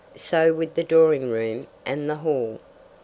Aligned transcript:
So 0.17 0.51
with 0.51 0.73
the 0.73 0.83
drawing 0.83 1.29
room 1.29 1.67
and 1.85 2.09
the 2.09 2.15
hall. 2.15 2.59